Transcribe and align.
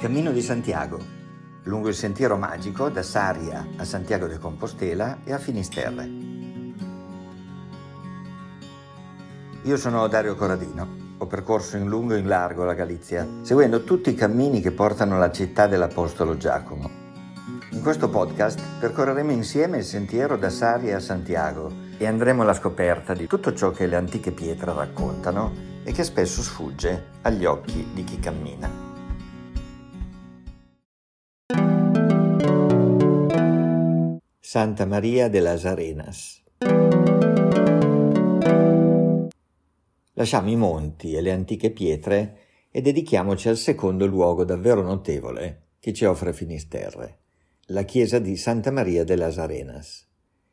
Cammino 0.00 0.32
di 0.32 0.40
Santiago, 0.40 0.98
lungo 1.64 1.88
il 1.88 1.94
sentiero 1.94 2.38
magico 2.38 2.88
da 2.88 3.02
Saria 3.02 3.66
a 3.76 3.84
Santiago 3.84 4.26
de 4.28 4.38
Compostela 4.38 5.18
e 5.24 5.32
a 5.34 5.38
Finisterre. 5.38 6.08
Io 9.64 9.76
sono 9.76 10.08
Dario 10.08 10.36
Corradino, 10.36 10.88
ho 11.18 11.26
percorso 11.26 11.76
in 11.76 11.86
lungo 11.86 12.14
e 12.14 12.20
in 12.20 12.28
largo 12.28 12.64
la 12.64 12.72
Galizia, 12.72 13.28
seguendo 13.42 13.84
tutti 13.84 14.08
i 14.08 14.14
cammini 14.14 14.62
che 14.62 14.70
portano 14.70 15.16
alla 15.16 15.30
città 15.30 15.66
dell'Apostolo 15.66 16.38
Giacomo. 16.38 16.88
In 17.72 17.82
questo 17.82 18.08
podcast 18.08 18.58
percorreremo 18.78 19.32
insieme 19.32 19.76
il 19.76 19.84
sentiero 19.84 20.38
da 20.38 20.48
Saria 20.48 20.96
a 20.96 21.00
Santiago 21.00 21.70
e 21.98 22.06
andremo 22.06 22.40
alla 22.40 22.54
scoperta 22.54 23.12
di 23.12 23.26
tutto 23.26 23.52
ciò 23.52 23.70
che 23.70 23.86
le 23.86 23.96
antiche 23.96 24.32
pietre 24.32 24.72
raccontano 24.72 25.52
e 25.84 25.92
che 25.92 26.04
spesso 26.04 26.40
sfugge 26.40 27.08
agli 27.20 27.44
occhi 27.44 27.86
di 27.92 28.02
chi 28.02 28.18
cammina. 28.18 28.89
Santa 34.52 34.84
Maria 34.84 35.28
de 35.28 35.40
las 35.40 35.64
Arenas. 35.64 36.42
Lasciamo 40.14 40.50
i 40.50 40.56
monti 40.56 41.14
e 41.14 41.20
le 41.20 41.30
antiche 41.30 41.70
pietre 41.70 42.38
e 42.72 42.80
dedichiamoci 42.80 43.48
al 43.48 43.56
secondo 43.56 44.06
luogo 44.06 44.42
davvero 44.42 44.82
notevole 44.82 45.74
che 45.78 45.92
ci 45.92 46.04
offre 46.04 46.32
Finisterre, 46.32 47.18
la 47.66 47.84
chiesa 47.84 48.18
di 48.18 48.36
Santa 48.36 48.72
Maria 48.72 49.04
de 49.04 49.14
las 49.14 49.38
Arenas. 49.38 50.04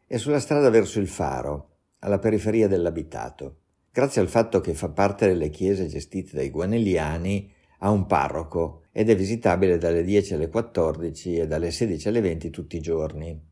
È 0.06 0.18
sulla 0.18 0.40
strada 0.40 0.70
verso 0.70 1.00
il 1.00 1.08
faro, 1.08 1.70
alla 2.02 2.20
periferia 2.20 2.68
dell'abitato. 2.68 3.62
Grazie 3.92 4.22
al 4.22 4.30
fatto 4.30 4.62
che 4.62 4.76
fa 4.76 4.90
parte 4.90 5.26
delle 5.26 5.50
chiese 5.50 5.88
gestite 5.88 6.36
dai 6.36 6.52
guanelliani, 6.52 7.52
ha 7.80 7.90
un 7.90 8.06
parroco 8.06 8.84
ed 8.92 9.10
è 9.10 9.16
visitabile 9.16 9.80
dalle 9.80 10.04
10 10.04 10.36
alle 10.36 10.50
14 10.50 11.38
e 11.38 11.48
dalle 11.48 11.72
16 11.72 12.08
alle 12.10 12.22
20 12.22 12.52
tutti 12.52 12.78
i 12.78 12.82
giorni 12.82 13.47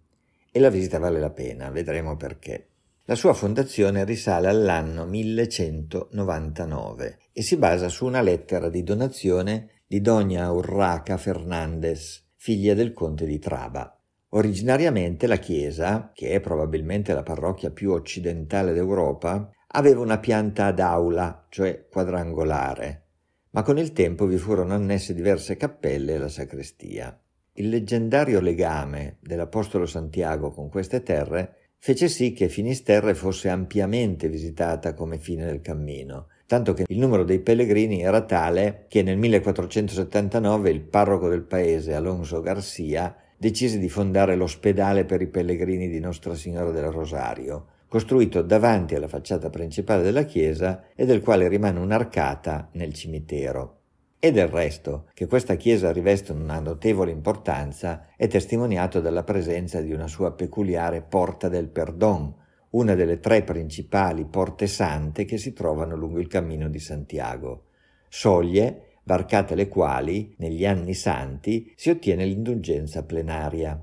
e 0.56 0.62
la 0.62 0.70
visita 0.70 1.00
vale 1.00 1.20
la 1.20 1.32
pena, 1.32 1.70
vedremo 1.70 2.16
perché. 2.16 2.70
La 3.08 3.16
sua 3.16 3.34
fondazione 3.34 4.06
risale 4.06 4.48
all'anno 4.48 5.06
1199 5.06 7.18
e 7.34 7.42
si 7.42 7.58
basa 7.58 7.90
su 7.90 8.06
una 8.06 8.22
lettera 8.22 8.70
di 8.70 8.82
donazione 8.82 9.82
di 9.86 10.00
Dona 10.00 10.50
Urraca 10.50 11.18
Fernandez, 11.18 12.24
figlia 12.38 12.74
del 12.74 12.94
conte 12.94 13.26
di 13.26 13.38
Traba. 13.38 14.00
Originariamente 14.30 15.28
la 15.28 15.40
chiesa, 15.40 16.12
che 16.14 16.30
è 16.30 16.40
probabilmente 16.40 17.14
la 17.14 17.24
parrocchia 17.24 17.72
più 17.72 17.92
occidentale 17.92 18.72
d'Europa, 18.72 19.52
aveva 19.68 20.00
una 20.00 20.20
pianta 20.20 20.68
ad 20.68 20.80
aula, 20.80 21.48
cioè 21.50 21.86
quadrangolare, 21.92 23.08
ma 23.50 23.62
con 23.62 23.78
il 23.78 23.92
tempo 23.92 24.26
vi 24.26 24.38
furono 24.38 24.74
annesse 24.74 25.14
diverse 25.14 25.58
cappelle 25.58 26.14
e 26.14 26.18
la 26.18 26.30
sacrestia. 26.30 27.20
Il 27.58 27.70
leggendario 27.70 28.42
legame 28.42 29.16
dell'Apostolo 29.22 29.86
Santiago 29.86 30.52
con 30.52 30.68
queste 30.68 31.04
terre 31.04 31.70
fece 31.78 32.10
sì 32.10 32.34
che 32.34 32.50
Finisterre 32.50 33.14
fosse 33.14 33.48
ampiamente 33.48 34.28
visitata 34.28 34.94
come 34.94 35.20
fine 35.20 35.46
del 35.46 35.62
cammino, 35.62 36.28
tanto 36.48 36.74
che 36.74 36.84
il 36.86 37.00
numero 37.00 37.24
dei 37.24 37.40
pellegrini 37.40 38.02
era 38.02 38.26
tale 38.26 38.88
che 38.90 39.04
nel 39.04 39.16
1479 39.16 40.70
il 40.70 40.82
parroco 40.82 41.30
del 41.30 41.44
paese, 41.44 41.94
Alonso 41.94 42.42
Garcia, 42.42 43.16
decise 43.38 43.80
di 43.80 43.88
fondare 43.88 44.36
l'ospedale 44.36 45.06
per 45.06 45.22
i 45.22 45.28
pellegrini 45.28 45.88
di 45.88 46.00
Nostra 46.02 46.36
Signora 46.36 46.72
del 46.72 46.92
Rosario, 46.92 47.68
costruito 47.88 48.42
davanti 48.42 48.96
alla 48.96 49.08
facciata 49.08 49.50
principale 49.50 50.04
della 50.04 50.26
chiesa 50.26 50.88
e 50.94 51.06
del 51.06 51.22
quale 51.22 51.48
rimane 51.48 51.80
un'arcata 51.80 52.68
nel 52.74 52.94
cimitero. 52.94 53.84
E 54.26 54.32
del 54.32 54.48
resto, 54.48 55.06
che 55.14 55.28
questa 55.28 55.54
chiesa 55.54 55.92
riveste 55.92 56.32
una 56.32 56.60
notevole 56.60 57.12
importanza 57.12 58.08
è 58.18 58.28
testimoniato 58.28 59.00
dalla 59.00 59.22
presenza 59.22 59.82
di 59.82 59.94
una 59.94 60.08
sua 60.08 60.32
peculiare 60.32 61.04
Porta 61.04 61.48
del 61.48 61.68
Perdon, 61.70 62.34
una 62.72 62.96
delle 62.96 63.20
tre 63.20 63.44
principali 63.44 64.26
porte 64.26 64.66
sante 64.66 65.26
che 65.26 65.38
si 65.38 65.54
trovano 65.54 65.96
lungo 65.96 66.20
il 66.20 66.26
cammino 66.26 66.70
di 66.70 66.80
Santiago. 66.80 67.66
Soglie, 68.10 68.94
varcate 69.04 69.54
le 69.54 69.68
quali, 69.68 70.34
negli 70.40 70.66
anni 70.66 70.96
santi, 70.96 71.72
si 71.76 71.92
ottiene 71.92 72.26
l'indulgenza 72.26 73.04
plenaria. 73.04 73.80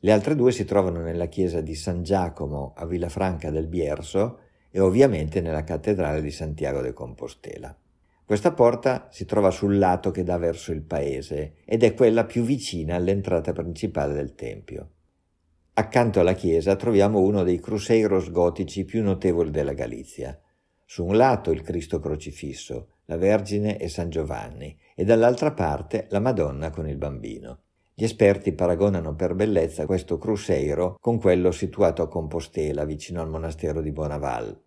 Le 0.00 0.10
altre 0.10 0.34
due 0.34 0.52
si 0.52 0.64
trovano 0.64 1.02
nella 1.02 1.26
chiesa 1.26 1.60
di 1.60 1.74
San 1.74 2.02
Giacomo 2.02 2.72
a 2.78 2.86
Villafranca 2.86 3.50
del 3.50 3.66
Bierso 3.66 4.38
e 4.70 4.80
ovviamente 4.80 5.42
nella 5.42 5.64
cattedrale 5.64 6.22
di 6.22 6.30
Santiago 6.30 6.80
de 6.80 6.94
Compostela. 6.94 7.76
Questa 8.24 8.52
porta 8.52 9.08
si 9.10 9.24
trova 9.24 9.50
sul 9.50 9.78
lato 9.78 10.10
che 10.10 10.22
dà 10.22 10.38
verso 10.38 10.72
il 10.72 10.82
paese 10.82 11.56
ed 11.64 11.82
è 11.82 11.94
quella 11.94 12.24
più 12.24 12.42
vicina 12.44 12.96
all'entrata 12.96 13.52
principale 13.52 14.14
del 14.14 14.34
tempio. 14.34 14.90
Accanto 15.74 16.20
alla 16.20 16.34
chiesa 16.34 16.76
troviamo 16.76 17.20
uno 17.20 17.42
dei 17.42 17.58
cruseiros 17.58 18.30
gotici 18.30 18.84
più 18.84 19.02
notevoli 19.02 19.50
della 19.50 19.72
Galizia. 19.72 20.38
Su 20.84 21.04
un 21.04 21.16
lato 21.16 21.50
il 21.50 21.62
Cristo 21.62 21.98
crocifisso, 21.98 22.88
la 23.06 23.16
Vergine 23.16 23.78
e 23.78 23.88
San 23.88 24.10
Giovanni, 24.10 24.78
e 24.94 25.04
dall'altra 25.04 25.52
parte 25.52 26.06
la 26.10 26.20
Madonna 26.20 26.70
con 26.70 26.88
il 26.88 26.96
bambino. 26.96 27.60
Gli 27.94 28.04
esperti 28.04 28.52
paragonano 28.52 29.14
per 29.14 29.34
bellezza 29.34 29.86
questo 29.86 30.18
cruseiro 30.18 30.96
con 31.00 31.18
quello 31.18 31.50
situato 31.50 32.02
a 32.02 32.08
Compostela, 32.08 32.84
vicino 32.84 33.20
al 33.20 33.28
monastero 33.28 33.80
di 33.80 33.92
Bonaval. 33.92 34.60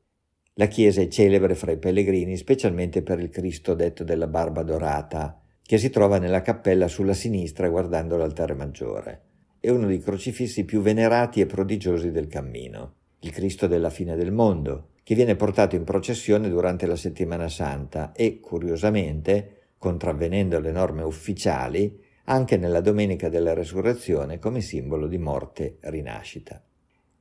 La 0.58 0.68
chiesa 0.68 1.02
è 1.02 1.10
celebre 1.10 1.54
fra 1.54 1.74
i 1.74 1.78
pellegrini 1.78 2.38
specialmente 2.38 3.02
per 3.02 3.20
il 3.20 3.28
Cristo 3.28 3.74
detto 3.74 4.06
della 4.06 4.28
barba 4.28 4.64
dorata, 4.64 5.42
che 5.62 5.78
si 5.78 5.90
trova 5.90 6.18
nella 6.18 6.42
cappella 6.42 6.88
sulla 6.88 7.14
sinistra 7.14 7.68
guardando 7.68 8.16
l'altare 8.16 8.54
maggiore. 8.54 9.22
È 9.60 9.70
uno 9.70 9.88
dei 9.88 10.00
crocifissi 10.00 10.64
più 10.64 10.80
venerati 10.80 11.42
e 11.42 11.46
prodigiosi 11.46 12.10
del 12.10 12.28
cammino, 12.28 12.94
il 13.20 13.32
Cristo 13.32 13.68
della 13.68 13.90
fine 13.90 14.16
del 14.16 14.32
mondo, 14.32 14.92
che 15.04 15.14
viene 15.14 15.36
portato 15.36 15.76
in 15.76 15.84
processione 15.84 16.48
durante 16.48 16.86
la 16.86 16.96
settimana 16.96 17.50
santa 17.50 18.14
e, 18.14 18.40
curiosamente, 18.40 19.74
contravvenendo 19.78 20.62
le 20.62 20.72
norme 20.72 21.04
ufficiali, 21.04 22.02
anche 22.26 22.56
nella 22.56 22.80
domenica 22.80 23.28
della 23.28 23.54
resurrezione 23.54 24.40
come 24.40 24.62
simbolo 24.62 25.08
di 25.08 25.18
morte 25.18 25.76
rinascita. 25.82 26.64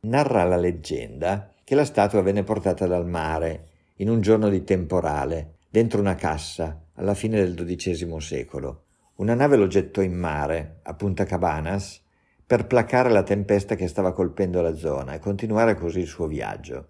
Narra 0.05 0.45
la 0.45 0.57
leggenda 0.57 1.51
che 1.65 1.75
la 1.75 1.87
statua 1.87 2.21
venne 2.21 2.43
portata 2.43 2.87
dal 2.87 3.09
mare 3.09 3.69
in 3.97 4.11
un 4.11 4.21
giorno 4.21 4.51
di 4.51 4.63
temporale, 4.63 5.55
dentro 5.71 5.99
una 5.99 6.15
cassa, 6.15 6.89
alla 6.97 7.15
fine 7.15 7.39
del 7.39 7.55
XII 7.55 8.21
secolo. 8.21 8.83
Una 9.17 9.33
nave 9.33 9.57
lo 9.57 9.67
gettò 9.67 10.03
in 10.03 10.13
mare, 10.13 10.81
a 10.83 10.93
Punta 10.93 11.25
Cabanas, 11.25 12.03
per 12.47 12.67
placare 12.67 13.09
la 13.09 13.23
tempesta 13.23 13.77
che 13.77 13.89
stava 13.89 14.13
colpendo 14.13 14.61
la 14.61 14.75
zona 14.75 15.15
e 15.15 15.19
continuare 15.21 15.75
così 15.75 16.01
il 16.01 16.07
suo 16.07 16.27
viaggio. 16.27 16.89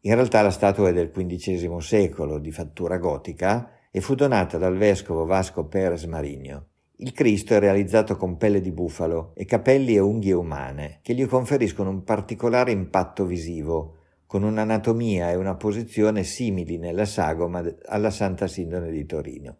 In 0.00 0.14
realtà 0.14 0.42
la 0.42 0.50
statua 0.50 0.90
è 0.90 0.92
del 0.92 1.10
XV 1.10 1.78
secolo, 1.78 2.38
di 2.38 2.52
fattura 2.52 2.98
gotica, 2.98 3.70
e 3.90 4.02
fu 4.02 4.14
donata 4.14 4.58
dal 4.58 4.76
vescovo 4.76 5.24
Vasco 5.24 5.64
Pérez 5.64 6.04
Marigno. 6.04 6.66
Il 7.02 7.10
Cristo 7.14 7.54
è 7.54 7.58
realizzato 7.58 8.16
con 8.16 8.36
pelle 8.36 8.60
di 8.60 8.70
bufalo 8.70 9.32
e 9.34 9.44
capelli 9.44 9.96
e 9.96 9.98
unghie 9.98 10.34
umane, 10.34 11.00
che 11.02 11.14
gli 11.14 11.26
conferiscono 11.26 11.90
un 11.90 12.04
particolare 12.04 12.70
impatto 12.70 13.24
visivo, 13.24 13.96
con 14.24 14.44
un'anatomia 14.44 15.32
e 15.32 15.34
una 15.34 15.56
posizione 15.56 16.22
simili 16.22 16.78
nella 16.78 17.04
sagoma 17.04 17.60
alla 17.86 18.10
Santa 18.10 18.46
Sindone 18.46 18.92
di 18.92 19.04
Torino. 19.04 19.56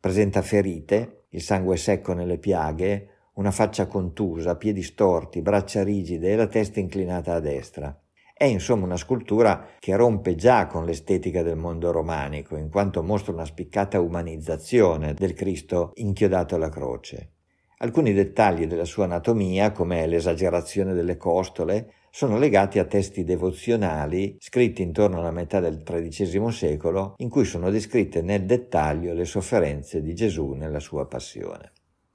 Presenta 0.00 0.42
ferite, 0.42 1.26
il 1.28 1.42
sangue 1.42 1.76
secco 1.76 2.12
nelle 2.12 2.38
piaghe, 2.38 3.08
una 3.34 3.52
faccia 3.52 3.86
contusa, 3.86 4.56
piedi 4.56 4.82
storti, 4.82 5.42
braccia 5.42 5.84
rigide 5.84 6.32
e 6.32 6.34
la 6.34 6.48
testa 6.48 6.80
inclinata 6.80 7.34
a 7.34 7.40
destra. 7.40 7.96
È 8.40 8.46
insomma 8.46 8.86
una 8.86 8.96
scultura 8.96 9.66
che 9.78 9.94
rompe 9.96 10.34
già 10.34 10.66
con 10.66 10.86
l'estetica 10.86 11.42
del 11.42 11.58
mondo 11.58 11.92
romanico, 11.92 12.56
in 12.56 12.70
quanto 12.70 13.02
mostra 13.02 13.34
una 13.34 13.44
spiccata 13.44 14.00
umanizzazione 14.00 15.12
del 15.12 15.34
Cristo 15.34 15.90
inchiodato 15.96 16.54
alla 16.54 16.70
croce. 16.70 17.32
Alcuni 17.80 18.14
dettagli 18.14 18.66
della 18.66 18.86
sua 18.86 19.04
anatomia, 19.04 19.72
come 19.72 20.06
l'esagerazione 20.06 20.94
delle 20.94 21.18
costole, 21.18 21.92
sono 22.08 22.38
legati 22.38 22.78
a 22.78 22.86
testi 22.86 23.24
devozionali 23.24 24.36
scritti 24.38 24.80
intorno 24.80 25.18
alla 25.18 25.32
metà 25.32 25.60
del 25.60 25.82
XIII 25.82 26.50
secolo, 26.50 27.16
in 27.18 27.28
cui 27.28 27.44
sono 27.44 27.68
descritte 27.68 28.22
nel 28.22 28.46
dettaglio 28.46 29.12
le 29.12 29.26
sofferenze 29.26 30.00
di 30.00 30.14
Gesù 30.14 30.52
nella 30.52 30.80
sua 30.80 31.06
passione. 31.06 31.72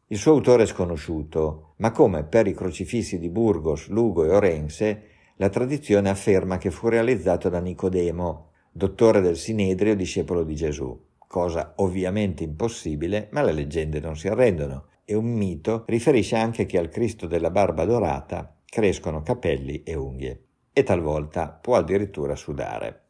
Il 0.08 0.18
suo 0.18 0.32
autore 0.32 0.64
è 0.64 0.68
sconosciuto, 0.68 1.76
ma 1.78 1.92
come 1.92 2.24
per 2.24 2.48
i 2.48 2.56
crocifissi 2.56 3.20
di 3.20 3.30
Burgos, 3.30 3.90
Lugo 3.90 4.24
e 4.24 4.30
Orense, 4.32 5.10
la 5.38 5.50
tradizione 5.50 6.10
afferma 6.10 6.58
che 6.58 6.72
fu 6.72 6.88
realizzato 6.88 7.50
da 7.50 7.60
Nicodemo, 7.60 8.52
dottore 8.72 9.22
del 9.22 9.36
Sinedrio, 9.36 9.96
discepolo 9.96 10.44
di 10.44 10.56
Gesù, 10.56 10.98
cosa 11.28 11.74
ovviamente 11.78 12.44
impossibile, 12.44 13.28
ma 13.32 13.42
le 13.42 13.52
leggende 13.52 14.00
non 14.00 14.16
si 14.16 14.28
arrendono, 14.28 14.88
e 15.04 15.14
un 15.14 15.26
mito 15.26 15.84
riferisce 15.88 16.36
anche 16.36 16.66
che 16.66 16.78
al 16.78 16.90
Cristo 16.90 17.28
della 17.28 17.52
barba 17.52 17.86
dorata 17.86 18.56
crescono 18.66 19.22
capelli 19.22 19.84
e 19.84 19.96
unghie 19.96 20.44
e 20.72 20.84
talvolta 20.84 21.50
può 21.50 21.76
addirittura 21.76 22.36
sudare. 22.36 23.04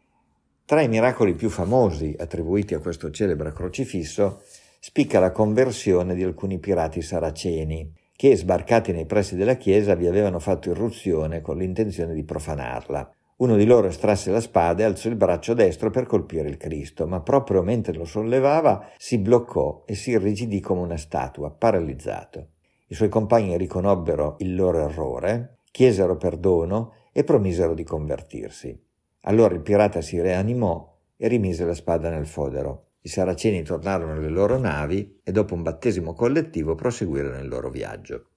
Tra 0.66 0.82
i 0.82 0.88
miracoli 0.88 1.36
più 1.36 1.50
famosi 1.50 2.16
attribuiti 2.18 2.74
a 2.74 2.80
questo 2.80 3.12
celebre 3.12 3.54
crocifisso 3.54 4.42
spicca 4.80 5.20
la 5.20 5.32
conversione 5.32 6.16
di 6.16 6.24
alcuni 6.24 6.60
pirati 6.60 7.02
saraceni, 7.02 7.92
che 8.16 8.36
sbarcati 8.38 8.92
nei 8.94 9.06
pressi 9.06 9.36
della 9.36 9.56
chiesa 9.56 9.94
vi 9.96 10.08
avevano 10.08 10.40
fatto 10.40 10.70
irruzione 10.70 11.42
con 11.42 11.58
l'intenzione 11.58 12.14
di 12.14 12.24
profanarla. 12.24 13.14
Uno 13.38 13.58
di 13.58 13.66
loro 13.66 13.88
estrasse 13.88 14.32
la 14.32 14.40
spada 14.40 14.84
e 14.84 14.86
alzò 14.86 15.10
il 15.10 15.18
braccio 15.18 15.54
destro 15.54 15.90
per 15.90 16.06
colpire 16.06 16.48
il 16.48 16.56
Cristo, 16.56 17.06
ma 17.06 17.20
proprio 17.20 17.62
mentre 17.62 17.94
lo 17.94 18.06
sollevava 18.06 18.92
si 18.98 19.18
bloccò 19.18 19.84
e 19.86 19.96
si 19.96 20.12
irrigidì 20.12 20.62
come 20.62 20.80
una 20.80 20.96
statua, 20.96 21.52
paralizzato. 21.52 22.48
I 22.88 22.96
suoi 22.96 23.10
compagni 23.10 23.58
riconobbero 23.58 24.36
il 24.40 24.56
loro 24.56 24.88
errore, 24.88 25.58
chiesero 25.70 26.16
perdono 26.16 26.94
e 27.12 27.26
promisero 27.26 27.74
di 27.74 27.84
convertirsi. 27.84 28.82
Allora 29.22 29.54
il 29.54 29.62
pirata 29.62 30.00
si 30.00 30.22
rianimò 30.22 30.94
e 31.18 31.28
rimise 31.28 31.66
la 31.66 31.74
spada 31.74 32.10
nel 32.10 32.28
fodero. 32.28 32.84
I 33.06 33.08
saraceni 33.08 33.62
tornarono 33.62 34.14
alle 34.14 34.30
loro 34.30 34.58
navi 34.58 35.20
e 35.24 35.32
dopo 35.32 35.54
un 35.54 35.62
battesimo 35.62 36.14
collettivo 36.14 36.74
proseguirono 36.74 37.38
il 37.38 37.48
loro 37.48 37.70
viaggio. 37.70 38.30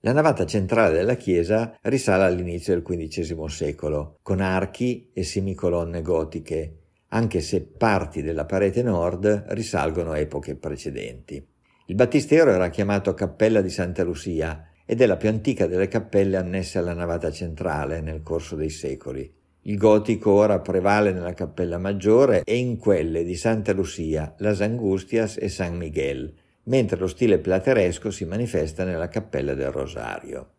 La 0.00 0.12
navata 0.12 0.46
centrale 0.46 0.96
della 0.96 1.16
chiesa 1.16 1.76
risale 1.82 2.24
all'inizio 2.24 2.72
del 2.72 2.82
XV 2.82 3.44
secolo, 3.48 4.16
con 4.22 4.40
archi 4.40 5.10
e 5.12 5.22
semicolonne 5.22 6.00
gotiche, 6.00 6.78
anche 7.08 7.42
se 7.42 7.66
parti 7.66 8.22
della 8.22 8.46
parete 8.46 8.82
nord 8.82 9.44
risalgono 9.48 10.12
a 10.12 10.18
epoche 10.18 10.56
precedenti. 10.56 11.46
Il 11.84 11.94
battistero 11.94 12.50
era 12.50 12.70
chiamato 12.70 13.12
Cappella 13.12 13.60
di 13.60 13.68
Santa 13.68 14.02
Lucia 14.02 14.70
ed 14.86 15.02
è 15.02 15.06
la 15.06 15.18
più 15.18 15.28
antica 15.28 15.66
delle 15.66 15.88
cappelle 15.88 16.38
annesse 16.38 16.78
alla 16.78 16.94
navata 16.94 17.30
centrale 17.30 18.00
nel 18.00 18.22
corso 18.22 18.56
dei 18.56 18.70
secoli. 18.70 19.30
Il 19.68 19.78
gotico 19.78 20.30
ora 20.30 20.60
prevale 20.60 21.10
nella 21.10 21.34
cappella 21.34 21.76
maggiore 21.76 22.44
e 22.44 22.56
in 22.56 22.78
quelle 22.78 23.24
di 23.24 23.34
Santa 23.34 23.72
Lucia, 23.72 24.32
Las 24.38 24.60
Angustias 24.60 25.38
e 25.38 25.48
San 25.48 25.76
Miguel, 25.76 26.32
mentre 26.64 26.96
lo 26.96 27.08
stile 27.08 27.40
plateresco 27.40 28.12
si 28.12 28.24
manifesta 28.26 28.84
nella 28.84 29.08
cappella 29.08 29.54
del 29.54 29.72
Rosario. 29.72 30.50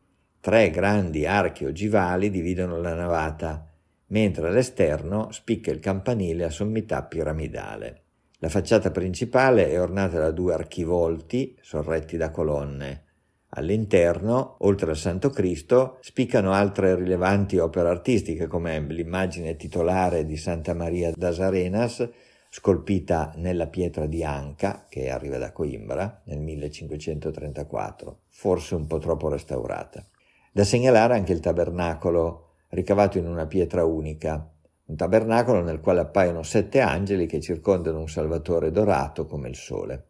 Tre 0.41 0.69
grandi 0.71 1.25
archi 1.25 1.63
ogivali 1.63 2.29
dividono 2.29 2.81
la 2.81 2.95
navata, 2.95 3.65
mentre 4.07 4.49
all'esterno 4.49 5.31
spicca 5.31 5.71
il 5.71 5.79
campanile 5.79 6.43
a 6.43 6.49
sommità 6.49 7.03
piramidale. 7.03 8.01
La 8.39 8.49
facciata 8.49 8.91
principale 8.91 9.69
è 9.69 9.79
ornata 9.79 10.19
da 10.19 10.31
due 10.31 10.53
archivolti 10.53 11.57
sorretti 11.61 12.17
da 12.17 12.29
colonne. 12.29 13.03
All'interno, 13.51 14.55
oltre 14.59 14.89
al 14.89 14.97
Santo 14.97 15.29
Cristo, 15.29 15.97
spiccano 16.01 16.51
altre 16.51 16.95
rilevanti 16.95 17.57
opere 17.57 17.89
artistiche 17.89 18.47
come 18.47 18.79
l'immagine 18.79 19.55
titolare 19.55 20.25
di 20.25 20.35
Santa 20.35 20.73
Maria 20.73 21.11
das 21.15 21.39
Arenas 21.39 22.09
scolpita 22.49 23.33
nella 23.35 23.67
pietra 23.67 24.05
di 24.05 24.23
Anca, 24.23 24.85
che 24.89 25.09
arriva 25.09 25.37
da 25.37 25.51
Coimbra 25.51 26.21
nel 26.25 26.39
1534, 26.39 28.19
forse 28.29 28.75
un 28.75 28.87
po' 28.87 28.97
troppo 28.97 29.29
restaurata. 29.29 30.05
Da 30.51 30.63
segnalare 30.63 31.13
anche 31.13 31.33
il 31.33 31.39
tabernacolo, 31.39 32.55
ricavato 32.69 33.17
in 33.17 33.27
una 33.27 33.45
pietra 33.45 33.85
unica, 33.85 34.51
un 34.85 34.95
tabernacolo 34.95 35.61
nel 35.61 35.79
quale 35.79 35.99
appaiono 35.99 36.43
sette 36.43 36.79
angeli 36.79 37.27
che 37.27 37.41
circondano 37.41 37.99
un 37.99 38.09
Salvatore 38.09 38.71
dorato 38.71 39.25
come 39.25 39.49
il 39.49 39.55
sole. 39.55 40.07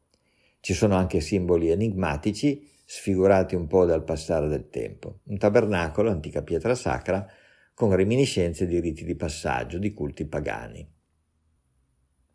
Ci 0.59 0.73
sono 0.73 0.95
anche 0.95 1.19
simboli 1.19 1.69
enigmatici, 1.69 2.75
sfigurati 2.89 3.53
un 3.53 3.67
po' 3.67 3.83
dal 3.83 4.05
passare 4.05 4.47
del 4.47 4.69
tempo. 4.69 5.19
Un 5.25 5.37
tabernacolo, 5.37 6.09
antica 6.09 6.41
pietra 6.41 6.73
sacra, 6.73 7.27
con 7.73 7.93
reminiscenze 7.93 8.65
di 8.65 8.79
riti 8.79 9.03
di 9.03 9.15
passaggio, 9.15 9.77
di 9.77 9.93
culti 9.93 10.25
pagani. 10.25 10.89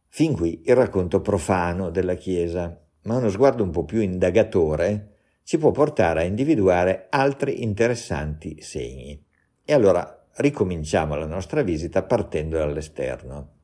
Fin 0.09 0.35
qui 0.35 0.61
il 0.67 0.77
racconto 0.77 1.23
profano 1.23 1.89
della 1.89 2.17
Chiesa, 2.17 2.79
ma 3.05 3.17
uno 3.17 3.31
sguardo 3.31 3.63
un 3.63 3.71
po' 3.71 3.87
più 3.87 4.03
indagatore 4.03 5.17
ci 5.43 5.57
può 5.57 5.71
portare 5.71 6.21
a 6.21 6.25
individuare 6.25 7.07
altri 7.09 7.63
interessanti 7.63 8.61
segni. 8.61 9.25
E 9.65 9.73
allora 9.73 10.29
ricominciamo 10.37 11.15
la 11.15 11.27
nostra 11.27 11.63
visita 11.63 12.03
partendo 12.03 12.59
dall'esterno. 12.59 13.55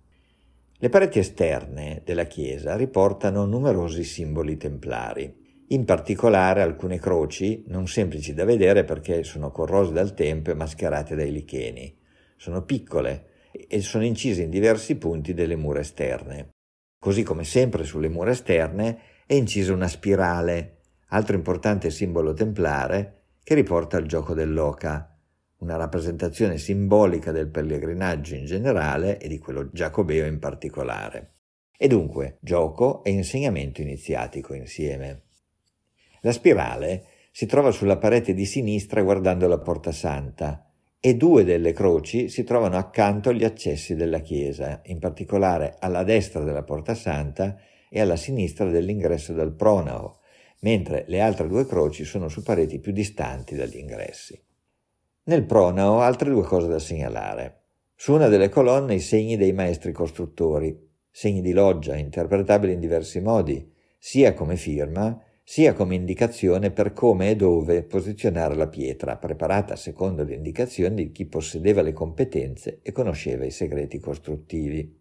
Le 0.73 0.89
pareti 0.89 1.19
esterne 1.19 2.01
della 2.03 2.25
chiesa 2.25 2.77
riportano 2.77 3.45
numerosi 3.45 4.05
simboli 4.05 4.57
templari, 4.57 5.48
in 5.69 5.85
particolare 5.85 6.63
alcune 6.63 6.99
croci, 6.99 7.65
non 7.69 7.87
semplici 7.87 8.35
da 8.35 8.45
vedere 8.45 8.85
perché 8.85 9.23
sono 9.25 9.51
corrose 9.51 9.93
dal 9.93 10.15
tempo 10.15 10.51
e 10.51 10.55
mascherate 10.55 11.15
dai 11.15 11.33
licheni. 11.33 11.97
Sono 12.37 12.63
piccole, 12.63 13.29
e 13.51 13.81
sono 13.81 14.05
incise 14.05 14.43
in 14.43 14.51
diversi 14.51 14.97
punti 14.97 15.35
delle 15.35 15.57
mura 15.57 15.81
esterne. 15.81 16.51
Così 16.99 17.23
come 17.23 17.45
sempre 17.45 17.85
sulle 17.85 18.09
mura 18.09 18.31
esterne 18.31 18.99
è 19.27 19.35
incisa 19.35 19.73
una 19.73 19.89
spirale, 19.89 20.81
altro 21.09 21.37
importante 21.37 21.91
simbolo 21.91 22.33
templare 22.35 23.15
che 23.43 23.55
riporta 23.55 23.97
al 23.97 24.07
gioco 24.07 24.35
dell'oca, 24.35 25.17
una 25.59 25.77
rappresentazione 25.77 26.59
simbolica 26.59 27.33
del 27.33 27.49
pellegrinaggio 27.49 28.35
in 28.35 28.45
generale 28.45 29.19
e 29.19 29.29
di 29.29 29.39
quello 29.39 29.71
giacobeo 29.71 30.27
in 30.27 30.39
particolare. 30.39 31.35
E 31.77 31.89
dunque 31.89 32.39
gioco 32.41 33.03
e 33.05 33.11
insegnamento 33.11 33.81
iniziatico 33.81 34.55
insieme. 34.55 35.28
La 36.23 36.33
spirale 36.33 37.05
si 37.31 37.47
trova 37.47 37.71
sulla 37.71 37.99
parete 37.99 38.35
di 38.35 38.45
sinistra 38.45 39.03
guardando 39.03 39.47
la 39.47 39.59
porta 39.59 39.93
santa, 39.93 40.69
e 41.01 41.15
due 41.15 41.45
delle 41.45 41.73
croci 41.73 42.29
si 42.29 42.43
trovano 42.43 42.77
accanto 42.77 43.29
agli 43.29 43.45
accessi 43.45 43.95
della 43.95 44.19
chiesa, 44.19 44.81
in 44.87 44.99
particolare 44.99 45.77
alla 45.79 46.03
destra 46.03 46.43
della 46.43 46.65
Porta 46.65 46.95
Santa 46.95 47.57
e 47.89 48.01
alla 48.01 48.17
sinistra 48.17 48.69
dell'ingresso 48.69 49.33
del 49.33 49.53
pronao, 49.53 50.19
mentre 50.61 51.05
le 51.07 51.21
altre 51.21 51.47
due 51.47 51.67
croci 51.67 52.05
sono 52.05 52.29
su 52.29 52.43
pareti 52.43 52.81
più 52.81 52.91
distanti 52.91 53.55
dagli 53.55 53.77
ingressi. 53.77 54.43
Nel 55.25 55.45
pronao 55.45 56.01
altre 56.01 56.31
due 56.31 56.43
cose 56.43 56.67
da 56.67 56.81
segnalare. 56.81 57.61
Su 57.95 58.15
una 58.15 58.29
delle 58.29 58.49
colonne 58.49 58.95
i 58.95 59.01
segni 59.01 59.37
dei 59.37 59.53
maestri 59.53 59.93
costruttori, 59.93 60.77
segni 61.11 61.43
di 61.43 61.53
loggia 61.53 61.97
interpretabili 61.97 62.73
in 62.73 62.81
diversi 62.81 63.21
modi, 63.21 63.73
sia 63.99 64.35
come 64.35 64.57
firma 64.57 65.21
sia 65.51 65.73
come 65.73 65.95
indicazione 65.95 66.71
per 66.73 66.93
come 66.93 67.31
e 67.31 67.35
dove 67.35 67.83
posizionare 67.83 68.55
la 68.55 68.69
pietra, 68.69 69.17
preparata 69.17 69.77
secondo 69.77 70.23
le 70.23 70.35
indicazioni 70.35 70.95
di 70.95 71.11
chi 71.11 71.25
possedeva 71.25 71.81
le 71.81 71.95
competenze 71.95 72.81
e 72.83 72.93
conosceva 72.93 73.47
i 73.47 73.51
segreti 73.51 73.99
costruttivi. 73.99 74.95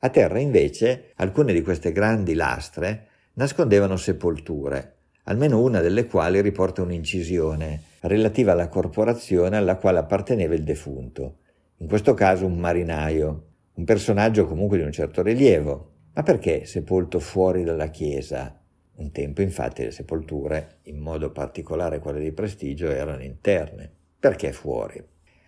A 0.00 0.08
terra 0.08 0.40
invece 0.40 1.12
alcune 1.14 1.52
di 1.52 1.62
queste 1.62 1.92
grandi 1.92 2.34
lastre 2.34 3.06
nascondevano 3.34 3.96
sepolture, 3.96 4.96
almeno 5.26 5.62
una 5.62 5.80
delle 5.80 6.06
quali 6.06 6.40
riporta 6.40 6.82
un'incisione 6.82 7.80
relativa 8.00 8.50
alla 8.50 8.68
corporazione 8.68 9.56
alla 9.56 9.76
quale 9.76 10.00
apparteneva 10.00 10.54
il 10.54 10.64
defunto, 10.64 11.36
in 11.76 11.86
questo 11.86 12.12
caso 12.14 12.44
un 12.44 12.58
marinaio, 12.58 13.44
un 13.74 13.84
personaggio 13.84 14.48
comunque 14.48 14.78
di 14.78 14.82
un 14.82 14.90
certo 14.90 15.22
rilievo. 15.22 15.92
Ma 16.12 16.24
perché 16.24 16.64
sepolto 16.64 17.20
fuori 17.20 17.62
dalla 17.62 17.86
chiesa, 17.86 18.59
un 19.00 19.10
tempo 19.12 19.40
infatti 19.42 19.82
le 19.82 19.90
sepolture, 19.90 20.78
in 20.84 20.98
modo 20.98 21.32
particolare 21.32 21.98
quelle 21.98 22.20
di 22.20 22.32
prestigio, 22.32 22.90
erano 22.90 23.22
interne. 23.22 23.90
Perché 24.18 24.52
fuori? 24.52 25.02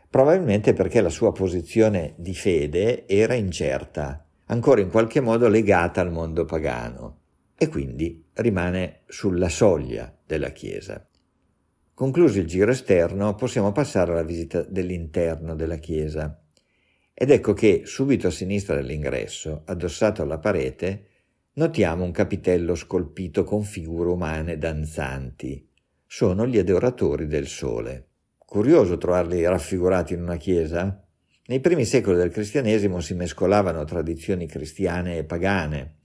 Probabilmente 0.08 0.72
perché 0.72 1.00
la 1.00 1.10
sua 1.10 1.32
posizione 1.32 2.14
di 2.16 2.34
fede 2.34 3.06
era 3.06 3.34
incerta, 3.34 4.26
ancora 4.46 4.80
in 4.80 4.90
qualche 4.90 5.20
modo 5.20 5.48
legata 5.48 6.00
al 6.00 6.10
mondo 6.10 6.44
pagano, 6.44 7.18
e 7.56 7.68
quindi 7.68 8.24
rimane 8.34 9.00
sulla 9.06 9.48
soglia 9.48 10.14
della 10.26 10.50
Chiesa. 10.50 11.06
Concluso 11.94 12.38
il 12.38 12.46
giro 12.46 12.70
esterno, 12.70 13.34
possiamo 13.34 13.70
passare 13.70 14.12
alla 14.12 14.22
visita 14.22 14.62
dell'interno 14.62 15.54
della 15.54 15.76
chiesa. 15.76 16.42
Ed 17.12 17.30
ecco 17.30 17.52
che 17.52 17.82
subito 17.84 18.28
a 18.28 18.30
sinistra 18.30 18.74
dell'ingresso, 18.74 19.62
addossato 19.66 20.22
alla 20.22 20.38
parete, 20.38 21.08
notiamo 21.54 22.04
un 22.04 22.12
capitello 22.12 22.74
scolpito 22.74 23.44
con 23.44 23.62
figure 23.62 24.08
umane 24.08 24.56
danzanti. 24.56 25.68
Sono 26.06 26.46
gli 26.46 26.56
adoratori 26.56 27.26
del 27.26 27.46
sole. 27.46 28.06
Curioso 28.38 28.96
trovarli 28.96 29.44
raffigurati 29.44 30.14
in 30.14 30.22
una 30.22 30.36
chiesa? 30.36 31.04
Nei 31.46 31.60
primi 31.60 31.84
secoli 31.84 32.16
del 32.16 32.30
cristianesimo 32.30 33.00
si 33.00 33.12
mescolavano 33.12 33.84
tradizioni 33.84 34.46
cristiane 34.46 35.18
e 35.18 35.24
pagane, 35.24 35.96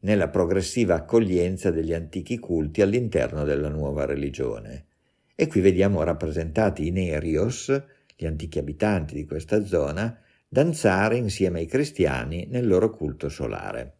nella 0.00 0.28
progressiva 0.28 0.94
accoglienza 0.94 1.70
degli 1.70 1.92
antichi 1.92 2.38
culti 2.38 2.80
all'interno 2.80 3.44
della 3.44 3.68
nuova 3.68 4.06
religione. 4.06 4.86
E 5.34 5.46
qui 5.48 5.60
vediamo 5.60 6.02
rappresentati 6.02 6.86
i 6.86 6.90
Nerios, 6.90 7.82
gli 8.16 8.24
antichi 8.24 8.58
abitanti 8.58 9.14
di 9.14 9.26
questa 9.26 9.64
zona, 9.66 10.18
danzare 10.48 11.16
insieme 11.16 11.60
ai 11.60 11.66
cristiani 11.66 12.46
nel 12.48 12.66
loro 12.66 12.90
culto 12.90 13.28
solare. 13.28 13.98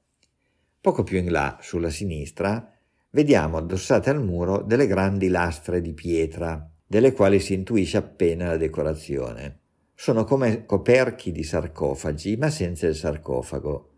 Poco 0.84 1.02
più 1.02 1.16
in 1.16 1.32
là, 1.32 1.56
sulla 1.62 1.88
sinistra, 1.88 2.70
vediamo 3.12 3.56
addossate 3.56 4.10
al 4.10 4.22
muro 4.22 4.60
delle 4.60 4.86
grandi 4.86 5.28
lastre 5.28 5.80
di 5.80 5.94
pietra, 5.94 6.70
delle 6.86 7.14
quali 7.14 7.40
si 7.40 7.54
intuisce 7.54 7.96
appena 7.96 8.48
la 8.48 8.58
decorazione. 8.58 9.60
Sono 9.94 10.24
come 10.24 10.66
coperchi 10.66 11.32
di 11.32 11.42
sarcofagi, 11.42 12.36
ma 12.36 12.50
senza 12.50 12.86
il 12.86 12.94
sarcofago. 12.94 13.92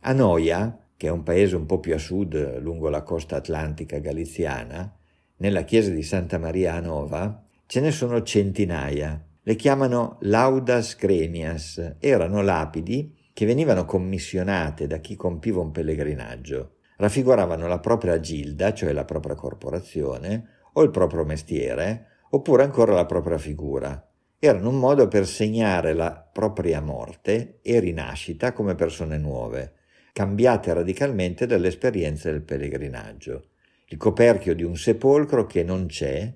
A 0.00 0.12
Noia, 0.12 0.84
che 0.96 1.06
è 1.06 1.10
un 1.12 1.22
paese 1.22 1.54
un 1.54 1.64
po' 1.64 1.78
più 1.78 1.94
a 1.94 1.98
sud 1.98 2.58
lungo 2.58 2.88
la 2.88 3.02
costa 3.02 3.36
atlantica 3.36 4.00
galiziana, 4.00 4.92
nella 5.36 5.62
chiesa 5.62 5.92
di 5.92 6.02
Santa 6.02 6.38
Maria 6.38 6.74
a 6.74 6.80
Nova 6.80 7.40
ce 7.66 7.78
ne 7.78 7.92
sono 7.92 8.20
centinaia. 8.24 9.24
Le 9.44 9.54
chiamano 9.54 10.16
laudas 10.22 10.96
gremias, 10.96 11.98
erano 12.00 12.42
lapidi 12.42 13.20
che 13.32 13.46
venivano 13.46 13.84
commissionate 13.84 14.86
da 14.86 14.98
chi 14.98 15.16
compiva 15.16 15.60
un 15.60 15.70
pellegrinaggio. 15.70 16.76
Raffiguravano 16.96 17.66
la 17.66 17.78
propria 17.78 18.20
gilda, 18.20 18.72
cioè 18.74 18.92
la 18.92 19.04
propria 19.04 19.34
corporazione, 19.34 20.48
o 20.74 20.82
il 20.82 20.90
proprio 20.90 21.24
mestiere, 21.24 22.06
oppure 22.30 22.62
ancora 22.62 22.94
la 22.94 23.06
propria 23.06 23.38
figura. 23.38 24.06
Erano 24.38 24.68
un 24.68 24.78
modo 24.78 25.08
per 25.08 25.26
segnare 25.26 25.92
la 25.92 26.12
propria 26.12 26.80
morte 26.80 27.58
e 27.62 27.78
rinascita 27.80 28.52
come 28.52 28.74
persone 28.74 29.18
nuove, 29.18 29.74
cambiate 30.12 30.72
radicalmente 30.72 31.46
dall'esperienza 31.46 32.30
del 32.30 32.42
pellegrinaggio. 32.42 33.48
Il 33.86 33.98
coperchio 33.98 34.54
di 34.54 34.62
un 34.62 34.76
sepolcro 34.76 35.46
che 35.46 35.62
non 35.62 35.86
c'è, 35.86 36.32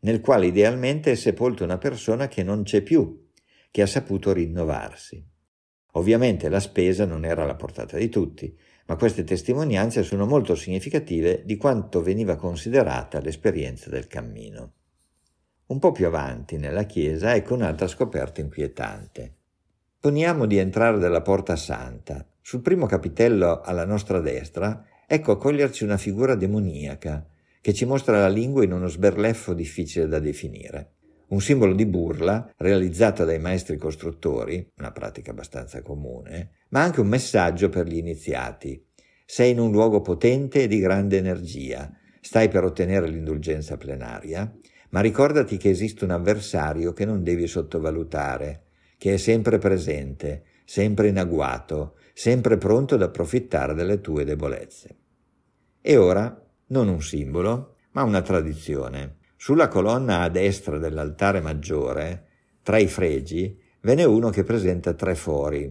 nel 0.00 0.20
quale 0.20 0.46
idealmente 0.46 1.12
è 1.12 1.14
sepolta 1.14 1.64
una 1.64 1.78
persona 1.78 2.28
che 2.28 2.42
non 2.42 2.62
c'è 2.62 2.82
più, 2.82 3.28
che 3.70 3.82
ha 3.82 3.86
saputo 3.86 4.32
rinnovarsi. 4.32 5.32
Ovviamente 5.96 6.48
la 6.48 6.60
spesa 6.60 7.04
non 7.04 7.24
era 7.24 7.42
alla 7.42 7.54
portata 7.54 7.96
di 7.96 8.08
tutti, 8.08 8.56
ma 8.86 8.96
queste 8.96 9.24
testimonianze 9.24 10.02
sono 10.02 10.26
molto 10.26 10.54
significative 10.54 11.42
di 11.44 11.56
quanto 11.56 12.02
veniva 12.02 12.36
considerata 12.36 13.20
l'esperienza 13.20 13.90
del 13.90 14.06
cammino. 14.06 14.72
Un 15.66 15.78
po' 15.78 15.92
più 15.92 16.06
avanti 16.06 16.58
nella 16.58 16.84
chiesa 16.84 17.34
ecco 17.34 17.54
un'altra 17.54 17.86
scoperta 17.86 18.40
inquietante. 18.40 19.36
Poniamo 19.98 20.46
di 20.46 20.58
entrare 20.58 20.98
dalla 20.98 21.22
porta 21.22 21.56
santa. 21.56 22.26
Sul 22.40 22.60
primo 22.60 22.86
capitello 22.86 23.62
alla 23.62 23.86
nostra 23.86 24.20
destra 24.20 24.84
ecco 25.06 25.32
accoglierci 25.32 25.84
una 25.84 25.96
figura 25.96 26.34
demoniaca 26.34 27.26
che 27.60 27.72
ci 27.72 27.86
mostra 27.86 28.18
la 28.18 28.28
lingua 28.28 28.64
in 28.64 28.72
uno 28.72 28.88
sberleffo 28.88 29.54
difficile 29.54 30.06
da 30.06 30.18
definire 30.18 30.94
un 31.34 31.40
simbolo 31.40 31.74
di 31.74 31.84
burla 31.84 32.52
realizzato 32.58 33.24
dai 33.24 33.40
maestri 33.40 33.76
costruttori, 33.76 34.72
una 34.78 34.92
pratica 34.92 35.32
abbastanza 35.32 35.82
comune, 35.82 36.50
ma 36.68 36.82
anche 36.82 37.00
un 37.00 37.08
messaggio 37.08 37.68
per 37.68 37.86
gli 37.88 37.96
iniziati. 37.96 38.86
Sei 39.26 39.50
in 39.50 39.58
un 39.58 39.72
luogo 39.72 40.00
potente 40.00 40.62
e 40.62 40.68
di 40.68 40.78
grande 40.78 41.16
energia, 41.16 41.92
stai 42.20 42.48
per 42.48 42.62
ottenere 42.62 43.08
l'indulgenza 43.08 43.76
plenaria, 43.76 44.54
ma 44.90 45.00
ricordati 45.00 45.56
che 45.56 45.70
esiste 45.70 46.04
un 46.04 46.10
avversario 46.10 46.92
che 46.92 47.04
non 47.04 47.24
devi 47.24 47.48
sottovalutare, 47.48 48.66
che 48.96 49.14
è 49.14 49.16
sempre 49.16 49.58
presente, 49.58 50.44
sempre 50.64 51.08
in 51.08 51.18
agguato, 51.18 51.96
sempre 52.12 52.58
pronto 52.58 52.94
ad 52.94 53.02
approfittare 53.02 53.74
delle 53.74 54.00
tue 54.00 54.24
debolezze. 54.24 54.96
E 55.80 55.96
ora, 55.96 56.40
non 56.68 56.86
un 56.86 57.02
simbolo, 57.02 57.74
ma 57.90 58.04
una 58.04 58.22
tradizione. 58.22 59.16
Sulla 59.44 59.68
colonna 59.68 60.20
a 60.20 60.30
destra 60.30 60.78
dell'altare 60.78 61.42
maggiore, 61.42 62.28
tra 62.62 62.78
i 62.78 62.86
fregi, 62.86 63.60
ve 63.82 63.94
n'è 63.94 64.04
uno 64.04 64.30
che 64.30 64.42
presenta 64.42 64.94
tre 64.94 65.14
fori. 65.14 65.70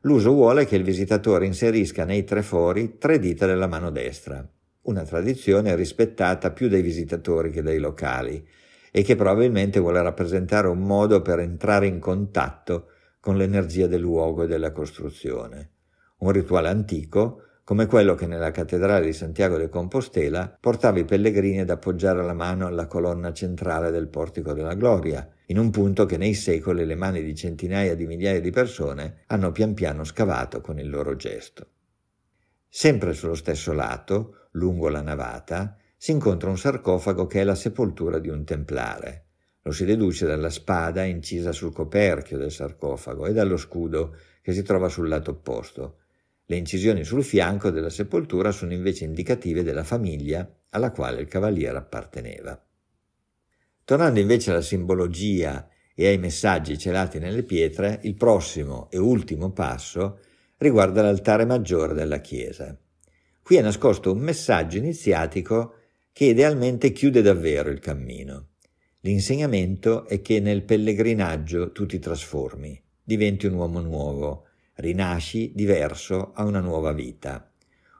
L'uso 0.00 0.32
vuole 0.32 0.66
che 0.66 0.74
il 0.74 0.82
visitatore 0.82 1.46
inserisca 1.46 2.04
nei 2.04 2.24
tre 2.24 2.42
fori 2.42 2.98
tre 2.98 3.20
dita 3.20 3.46
della 3.46 3.68
mano 3.68 3.92
destra, 3.92 4.44
una 4.86 5.04
tradizione 5.04 5.76
rispettata 5.76 6.50
più 6.50 6.66
dai 6.68 6.82
visitatori 6.82 7.52
che 7.52 7.62
dai 7.62 7.78
locali 7.78 8.44
e 8.90 9.02
che 9.04 9.14
probabilmente 9.14 9.78
vuole 9.78 10.02
rappresentare 10.02 10.66
un 10.66 10.80
modo 10.80 11.22
per 11.22 11.38
entrare 11.38 11.86
in 11.86 12.00
contatto 12.00 12.88
con 13.20 13.36
l'energia 13.36 13.86
del 13.86 14.00
luogo 14.00 14.42
e 14.42 14.46
della 14.48 14.72
costruzione. 14.72 15.70
Un 16.18 16.32
rituale 16.32 16.70
antico 16.70 17.42
come 17.66 17.86
quello 17.86 18.14
che 18.14 18.28
nella 18.28 18.52
cattedrale 18.52 19.06
di 19.06 19.12
Santiago 19.12 19.56
de 19.56 19.68
Compostela 19.68 20.56
portava 20.60 21.00
i 21.00 21.04
pellegrini 21.04 21.58
ad 21.58 21.70
appoggiare 21.70 22.22
la 22.22 22.32
mano 22.32 22.68
alla 22.68 22.86
colonna 22.86 23.32
centrale 23.32 23.90
del 23.90 24.06
portico 24.06 24.52
della 24.52 24.74
gloria, 24.74 25.28
in 25.46 25.58
un 25.58 25.70
punto 25.70 26.06
che 26.06 26.16
nei 26.16 26.34
secoli 26.34 26.86
le 26.86 26.94
mani 26.94 27.24
di 27.24 27.34
centinaia 27.34 27.96
di 27.96 28.06
migliaia 28.06 28.40
di 28.40 28.52
persone 28.52 29.24
hanno 29.26 29.50
pian 29.50 29.74
piano 29.74 30.04
scavato 30.04 30.60
con 30.60 30.78
il 30.78 30.88
loro 30.88 31.16
gesto. 31.16 31.66
Sempre 32.68 33.14
sullo 33.14 33.34
stesso 33.34 33.72
lato, 33.72 34.46
lungo 34.52 34.88
la 34.88 35.02
navata, 35.02 35.76
si 35.96 36.12
incontra 36.12 36.48
un 36.48 36.58
sarcofago 36.58 37.26
che 37.26 37.40
è 37.40 37.44
la 37.44 37.56
sepoltura 37.56 38.20
di 38.20 38.28
un 38.28 38.44
templare. 38.44 39.24
Lo 39.62 39.72
si 39.72 39.84
deduce 39.84 40.24
dalla 40.24 40.50
spada 40.50 41.02
incisa 41.02 41.50
sul 41.50 41.72
coperchio 41.72 42.38
del 42.38 42.52
sarcofago 42.52 43.26
e 43.26 43.32
dallo 43.32 43.56
scudo 43.56 44.14
che 44.40 44.52
si 44.52 44.62
trova 44.62 44.88
sul 44.88 45.08
lato 45.08 45.32
opposto, 45.32 45.96
le 46.48 46.56
incisioni 46.56 47.02
sul 47.02 47.24
fianco 47.24 47.70
della 47.70 47.90
sepoltura 47.90 48.52
sono 48.52 48.72
invece 48.72 49.04
indicative 49.04 49.64
della 49.64 49.84
famiglia 49.84 50.48
alla 50.70 50.92
quale 50.92 51.20
il 51.20 51.26
cavaliere 51.26 51.76
apparteneva. 51.76 52.60
Tornando 53.84 54.20
invece 54.20 54.50
alla 54.50 54.62
simbologia 54.62 55.68
e 55.94 56.06
ai 56.06 56.18
messaggi 56.18 56.78
celati 56.78 57.18
nelle 57.18 57.42
pietre, 57.42 58.00
il 58.02 58.14
prossimo 58.14 58.88
e 58.90 58.98
ultimo 58.98 59.50
passo 59.50 60.20
riguarda 60.58 61.02
l'altare 61.02 61.44
maggiore 61.44 61.94
della 61.94 62.20
chiesa. 62.20 62.76
Qui 63.42 63.56
è 63.56 63.62
nascosto 63.62 64.12
un 64.12 64.18
messaggio 64.18 64.76
iniziatico 64.76 65.74
che 66.12 66.26
idealmente 66.26 66.92
chiude 66.92 67.22
davvero 67.22 67.70
il 67.70 67.78
cammino. 67.78 68.48
L'insegnamento 69.00 70.06
è 70.06 70.20
che 70.20 70.40
nel 70.40 70.62
pellegrinaggio 70.62 71.72
tu 71.72 71.86
ti 71.86 71.98
trasformi, 71.98 72.82
diventi 73.02 73.46
un 73.46 73.54
uomo 73.54 73.80
nuovo, 73.80 74.46
rinasci 74.76 75.52
diverso 75.54 76.32
a 76.34 76.44
una 76.44 76.60
nuova 76.60 76.92
vita. 76.92 77.50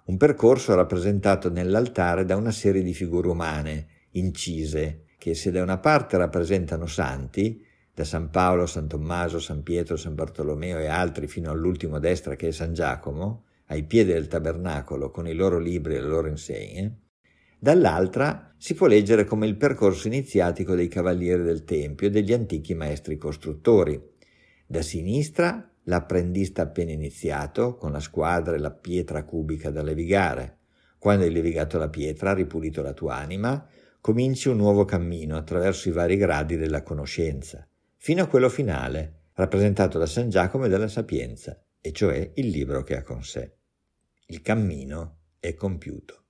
Un 0.06 0.16
percorso 0.16 0.74
rappresentato 0.74 1.50
nell'altare 1.50 2.24
da 2.24 2.36
una 2.36 2.52
serie 2.52 2.82
di 2.82 2.94
figure 2.94 3.28
umane, 3.28 3.88
incise, 4.12 5.04
che 5.18 5.34
se 5.34 5.50
da 5.50 5.62
una 5.62 5.78
parte 5.78 6.16
rappresentano 6.16 6.86
santi, 6.86 7.64
da 7.92 8.04
San 8.04 8.30
Paolo, 8.30 8.66
San 8.66 8.88
Tommaso, 8.88 9.40
San 9.40 9.62
Pietro, 9.62 9.96
San 9.96 10.14
Bartolomeo 10.14 10.78
e 10.78 10.86
altri 10.86 11.26
fino 11.26 11.50
all'ultimo 11.50 11.96
a 11.96 11.98
destra 11.98 12.36
che 12.36 12.48
è 12.48 12.52
San 12.52 12.74
Giacomo, 12.74 13.44
ai 13.68 13.84
piedi 13.84 14.12
del 14.12 14.28
tabernacolo 14.28 15.10
con 15.10 15.26
i 15.26 15.32
loro 15.32 15.58
libri 15.58 15.96
e 15.96 16.00
le 16.00 16.06
loro 16.06 16.28
insegne, 16.28 17.00
dall'altra 17.58 18.54
si 18.58 18.74
può 18.74 18.86
leggere 18.86 19.24
come 19.24 19.46
il 19.46 19.56
percorso 19.56 20.06
iniziatico 20.06 20.74
dei 20.74 20.88
cavalieri 20.88 21.42
del 21.42 21.64
Tempio 21.64 22.06
e 22.06 22.10
degli 22.10 22.32
antichi 22.32 22.74
maestri 22.74 23.16
costruttori. 23.16 24.00
Da 24.66 24.82
sinistra 24.82 25.68
l'apprendista 25.86 26.62
appena 26.62 26.92
iniziato, 26.92 27.76
con 27.76 27.92
la 27.92 28.00
squadra 28.00 28.54
e 28.54 28.58
la 28.58 28.70
pietra 28.70 29.24
cubica 29.24 29.70
da 29.70 29.82
levigare. 29.82 30.58
Quando 30.98 31.24
hai 31.24 31.32
levigato 31.32 31.78
la 31.78 31.88
pietra, 31.88 32.32
ripulito 32.32 32.82
la 32.82 32.92
tua 32.92 33.16
anima, 33.16 33.66
cominci 34.00 34.48
un 34.48 34.56
nuovo 34.56 34.84
cammino 34.84 35.36
attraverso 35.36 35.88
i 35.88 35.92
vari 35.92 36.16
gradi 36.16 36.56
della 36.56 36.82
conoscenza, 36.82 37.66
fino 37.96 38.22
a 38.22 38.26
quello 38.26 38.48
finale, 38.48 39.30
rappresentato 39.34 39.98
da 39.98 40.06
San 40.06 40.28
Giacomo 40.28 40.64
e 40.64 40.68
dalla 40.68 40.88
Sapienza, 40.88 41.60
e 41.80 41.92
cioè 41.92 42.32
il 42.34 42.48
libro 42.48 42.82
che 42.82 42.96
ha 42.96 43.02
con 43.02 43.22
sé. 43.22 43.56
Il 44.26 44.42
cammino 44.42 45.18
è 45.38 45.54
compiuto. 45.54 46.24